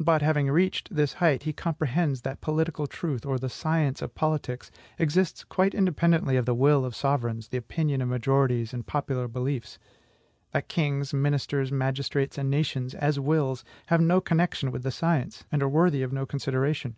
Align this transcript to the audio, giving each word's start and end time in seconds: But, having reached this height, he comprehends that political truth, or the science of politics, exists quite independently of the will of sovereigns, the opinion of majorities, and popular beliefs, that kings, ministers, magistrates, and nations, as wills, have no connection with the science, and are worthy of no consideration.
But, 0.00 0.22
having 0.22 0.50
reached 0.50 0.94
this 0.96 1.12
height, 1.12 1.42
he 1.42 1.52
comprehends 1.52 2.22
that 2.22 2.40
political 2.40 2.86
truth, 2.86 3.26
or 3.26 3.38
the 3.38 3.50
science 3.50 4.00
of 4.00 4.14
politics, 4.14 4.70
exists 4.98 5.44
quite 5.44 5.74
independently 5.74 6.38
of 6.38 6.46
the 6.46 6.54
will 6.54 6.86
of 6.86 6.96
sovereigns, 6.96 7.48
the 7.48 7.58
opinion 7.58 8.00
of 8.00 8.08
majorities, 8.08 8.72
and 8.72 8.86
popular 8.86 9.28
beliefs, 9.28 9.78
that 10.52 10.68
kings, 10.68 11.12
ministers, 11.12 11.70
magistrates, 11.70 12.38
and 12.38 12.48
nations, 12.48 12.94
as 12.94 13.20
wills, 13.20 13.62
have 13.88 14.00
no 14.00 14.22
connection 14.22 14.72
with 14.72 14.84
the 14.84 14.90
science, 14.90 15.44
and 15.52 15.62
are 15.62 15.68
worthy 15.68 16.00
of 16.00 16.14
no 16.14 16.24
consideration. 16.24 16.96